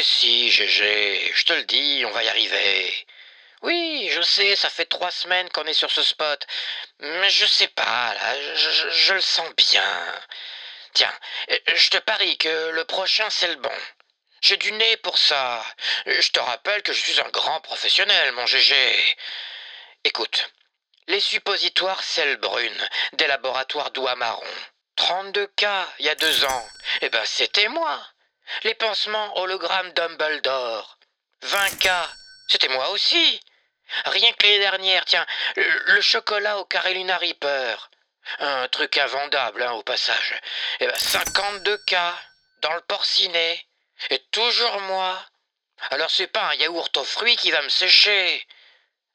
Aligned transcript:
Mais 0.00 0.04
si, 0.04 0.50
GG, 0.50 1.30
je 1.34 1.44
te 1.44 1.52
le 1.52 1.64
dis, 1.64 2.04
on 2.06 2.10
va 2.12 2.24
y 2.24 2.28
arriver. 2.30 3.06
Oui, 3.60 4.08
je 4.10 4.22
sais, 4.22 4.56
ça 4.56 4.70
fait 4.70 4.86
trois 4.86 5.10
semaines 5.10 5.50
qu'on 5.50 5.66
est 5.66 5.74
sur 5.74 5.90
ce 5.90 6.02
spot. 6.02 6.46
Mais 7.00 7.28
je 7.28 7.44
sais 7.44 7.68
pas, 7.68 8.14
là, 8.14 8.54
je, 8.54 9.12
le 9.12 9.20
sens 9.20 9.54
bien. 9.56 10.22
Tiens, 10.94 11.12
euh, 11.50 11.58
je 11.74 11.90
te 11.90 11.98
parie 11.98 12.38
que 12.38 12.70
le 12.70 12.86
prochain, 12.86 13.28
c'est 13.28 13.48
le 13.48 13.56
bon. 13.56 13.78
J'ai 14.40 14.56
du 14.56 14.72
nez 14.72 14.96
pour 15.02 15.18
ça. 15.18 15.62
Euh, 16.06 16.18
Je 16.18 16.30
te 16.30 16.40
rappelle 16.40 16.82
que 16.82 16.94
je 16.94 17.02
suis 17.02 17.20
un 17.20 17.28
grand 17.28 17.60
professionnel, 17.60 18.32
mon 18.32 18.46
GG. 18.46 18.74
Écoute, 20.04 20.50
les 21.08 21.20
suppositoires 21.20 22.02
sel 22.02 22.38
brune 22.38 22.88
des 23.12 23.26
laboratoires 23.26 23.90
Douai-Marron. 23.90 24.54
32 24.96 25.46
cas 25.56 25.86
il 25.98 26.06
y 26.06 26.08
a 26.08 26.14
deux 26.14 26.46
ans. 26.46 26.68
Eh 27.02 27.10
ben, 27.10 27.26
c'était 27.26 27.68
moi. 27.68 28.00
Les 28.64 28.74
pansements 28.74 29.38
hologramme 29.38 29.92
Dumbledore. 29.92 30.98
20 31.42 31.78
cas. 31.78 32.08
C'était 32.48 32.68
moi 32.68 32.90
aussi. 32.90 33.40
Rien 34.06 34.32
que 34.32 34.42
l'année 34.44 34.58
dernière, 34.58 35.04
tiens, 35.04 35.26
le, 35.56 36.00
chocolat 36.00 36.58
au 36.58 36.64
Carolina 36.64 37.16
Reaper. 37.18 37.90
Un 38.38 38.68
truc 38.68 38.98
invendable, 38.98 39.62
hein, 39.62 39.72
au 39.72 39.82
passage. 39.82 40.40
Eh 40.80 40.86
ben, 40.86 40.94
52 40.94 41.78
cas 41.86 42.14
dans 42.60 42.74
le 42.74 42.80
porcinet. 42.82 43.66
Et 44.10 44.18
toujours 44.30 44.80
moi. 44.82 45.18
Alors 45.90 46.10
c'est 46.10 46.26
pas 46.26 46.50
un 46.50 46.54
yaourt 46.54 46.96
aux 46.96 47.04
fruits 47.04 47.36
qui 47.36 47.50
va 47.50 47.62
me 47.62 47.68
sécher. 47.68 48.46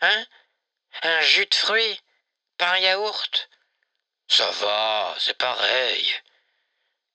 Hein? 0.02 0.26
Un 1.04 1.22
jus 1.22 1.46
de 1.46 1.56
fruits 1.56 2.02
Pas 2.58 2.72
un 2.72 2.78
yaourt? 2.78 3.50
Ça 4.28 4.50
va, 4.50 5.16
c'est 5.20 5.38
pareil. 5.38 6.16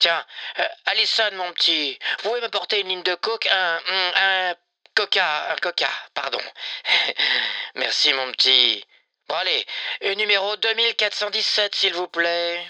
Tiens, 0.00 0.24
euh, 0.58 0.66
Alison, 0.86 1.30
mon 1.34 1.52
petit, 1.52 1.98
vous 2.22 2.30
pouvez 2.30 2.40
m'apporter 2.40 2.80
une 2.80 2.88
ligne 2.88 3.02
de 3.02 3.14
coke, 3.16 3.46
un, 3.46 3.80
un, 3.86 4.12
un 4.50 4.54
coca, 4.94 5.52
un 5.52 5.56
coca, 5.56 5.90
pardon. 6.14 6.40
Merci, 7.74 8.14
mon 8.14 8.32
petit. 8.32 8.82
Bon, 9.28 9.34
allez, 9.34 9.66
numéro 10.16 10.56
2417, 10.56 11.74
s'il 11.74 11.92
vous 11.92 12.08
plaît. 12.08 12.66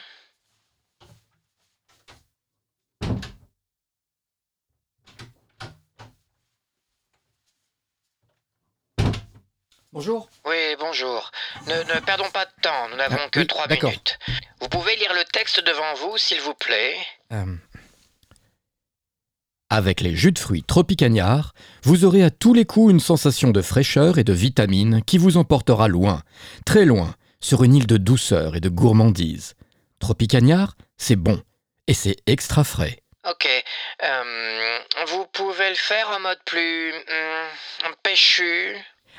Bonjour. 9.93 10.29
Oui, 10.45 10.77
bonjour. 10.79 11.31
Ne, 11.67 11.83
ne 11.95 12.01
perdons 12.01 12.31
pas 12.31 12.45
de 12.47 12.53
temps, 12.63 12.89
nous 12.91 12.97
n'avons 12.97 13.19
Ah, 13.21 13.29
que 13.31 13.41
oui, 13.41 13.47
trois 13.47 13.67
minutes. 13.69 14.19
Vous 14.61 14.69
pouvez 14.69 14.95
lire 14.97 15.15
le 15.15 15.25
texte 15.25 15.61
devant 15.61 15.95
vous, 15.95 16.17
s'il 16.19 16.41
vous 16.41 16.55
plaît 16.55 16.97
Euh, 17.33 17.57
Avec 19.69 20.01
les 20.01 20.17
jus 20.17 20.33
de 20.33 20.39
fruits 20.39 20.65
Tropicagnard, 20.65 21.55
vous 21.85 22.05
aurez 22.05 22.25
à 22.25 22.31
tous 22.31 22.55
les 22.55 22.65
coups 22.65 22.91
une 22.91 23.01
sensation 23.01 23.51
de 23.51 23.63
fraîcheur 23.63 24.19
et 24.19 24.25
de 24.25 24.33
vitamine 24.33 25.03
qui 25.05 25.17
vous 25.17 25.37
emportera 25.37 25.87
loin, 25.87 26.23
très 26.67 26.85
loin, 26.85 27.15
sur 27.41 27.63
une 27.63 27.75
île 27.75 27.87
de 27.87 27.97
douceur 27.97 28.57
et 28.57 28.61
de 28.61 28.69
gourmandise. 28.69 29.55
Tropicagnard, 30.01 30.77
c'est 30.97 31.17
bon 31.17 31.41
et 31.87 31.95
c'est 31.95 32.17
extra 32.27 32.65
frais. 32.65 32.99
Ok. 33.29 33.47
euh, 34.03 34.79
vous 35.09 35.27
pouvez 35.33 35.69
le 35.69 35.77
faire 35.77 36.09
en 36.11 36.21
mode 36.21 36.41
plus... 36.47 36.93
hum, 36.93 37.95
péchu 38.03 38.77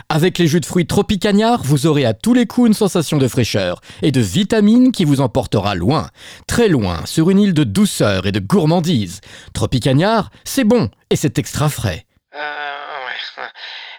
Avec 0.10 0.38
les 0.38 0.48
jus 0.48 0.60
de 0.60 0.66
fruits 0.66 0.88
Tropicagnard, 0.88 1.64
vous 1.64 1.88
aurez 1.88 2.06
à 2.06 2.14
tous 2.14 2.34
les 2.34 2.46
coups 2.46 2.68
une 2.68 2.74
sensation 2.74 3.18
de 3.18 3.28
fraîcheur 3.28 3.82
et 4.02 4.12
de 4.12 4.22
vitamine 4.22 4.92
qui 4.92 5.06
vous 5.06 5.22
emportera 5.22 5.76
loin, 5.76 6.10
très 6.48 6.68
loin, 6.68 7.06
sur 7.06 7.30
une 7.30 7.40
île 7.40 7.54
de 7.54 7.64
douceur 7.64 8.26
et 8.26 8.32
de 8.32 8.40
gourmandise. 8.40 9.22
Tropicagnard, 9.54 10.30
c'est 10.44 10.64
bon 10.64 10.90
et 11.10 11.16
c'est 11.16 11.40
extra 11.40 11.70
frais. 11.70 12.06
Euh. 12.36 12.72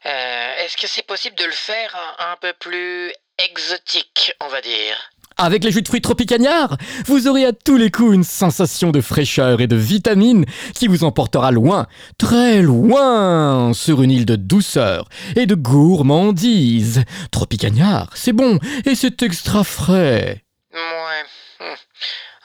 Euh, 0.07 0.65
Est-ce 0.65 0.77
que 0.77 0.89
c'est 0.89 1.07
possible 1.07 1.37
de 1.37 1.45
le 1.45 1.53
faire 1.53 1.95
un 2.19 2.37
peu 2.41 2.53
plus 2.59 3.13
exotique, 3.39 4.33
on 4.41 4.49
va 4.49 4.61
dire? 4.61 4.97
Avec 5.45 5.65
les 5.65 5.73
jus 5.73 5.83
de 5.83 5.89
fruits 5.89 6.01
Tropicagnard, 6.01 6.77
vous 7.07 7.27
aurez 7.27 7.45
à 7.45 7.53
tous 7.53 7.77
les 7.77 7.91
coups 7.91 8.15
une 8.15 8.23
sensation 8.23 8.93
de 8.93 9.01
fraîcheur 9.01 9.61
et 9.61 9.67
de 9.67 9.75
vitamine 9.75 10.45
qui 10.73 10.87
vous 10.87 11.03
emportera 11.03 11.51
loin, 11.51 11.89
très 12.17 12.63
loin, 12.63 13.75
sur 13.75 14.03
une 14.03 14.13
île 14.13 14.25
de 14.25 14.37
douceur 14.37 15.09
et 15.35 15.47
de 15.47 15.57
gourmandise. 15.57 17.03
Tropicagnard, 17.33 18.11
c'est 18.15 18.33
bon 18.33 18.61
et 18.87 18.95
c'est 18.95 19.21
extra 19.25 19.65
frais. 19.65 20.45
Ouais. 20.73 21.25
hum. 21.59 21.75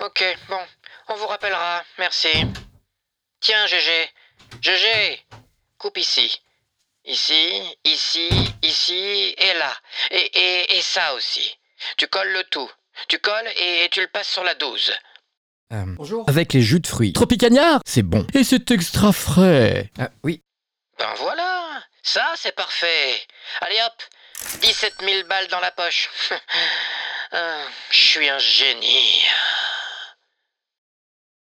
Ok, 0.08 0.24
bon. 0.50 0.58
On 1.10 1.18
vous 1.18 1.28
rappellera. 1.28 1.84
Merci. 2.00 2.30
Tiens, 3.42 3.68
GG. 3.68 4.10
GG. 4.60 5.20
Coupe 5.78 6.00
ici. 6.00 6.42
Ici, 7.06 7.62
ici, 7.86 8.28
ici 8.64 9.36
et 9.38 9.54
là. 9.60 9.72
Et, 10.10 10.32
et, 10.34 10.78
et 10.78 10.82
ça 10.82 11.14
aussi. 11.14 11.58
Tu 11.98 12.08
colles 12.08 12.34
le 12.34 12.44
tout. 12.46 12.72
Tu 13.08 13.20
colles 13.20 13.48
et 13.58 13.88
tu 13.92 14.02
le 14.02 14.08
passes 14.08 14.30
sur 14.30 14.44
la 14.44 14.56
12. 14.56 14.94
Bonjour. 15.70 16.24
Avec 16.30 16.54
les 16.54 16.62
jus 16.62 16.80
de 16.80 16.88
fruits 16.88 17.14
Tropicagnard, 17.14 17.82
c'est 17.86 18.04
bon 18.04 18.26
et 18.34 18.44
c'est 18.44 18.72
extra 18.72 19.12
frais. 19.12 19.92
oui. 20.24 20.42
Ben 20.98 21.14
voilà. 21.18 21.82
Ça, 22.04 22.26
c'est 22.38 22.56
parfait. 22.56 23.22
Allez 23.62 23.76
hop. 23.86 24.04
17 24.62 24.96
000 25.02 25.28
balles 25.28 25.48
dans 25.48 25.60
la 25.60 25.72
poche. 25.72 26.10
Ah, 27.32 27.58
Je 27.92 27.98
suis 27.98 28.30
un 28.30 28.38
génie. 28.40 29.22